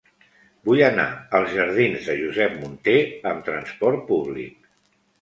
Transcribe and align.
Vull 0.69 0.79
anar 0.85 1.05
als 1.41 1.53
jardins 1.59 2.09
de 2.09 2.17
Josep 2.23 2.57
Munté 2.65 2.99
amb 3.35 3.49
trasport 3.53 4.07
públic. 4.13 4.63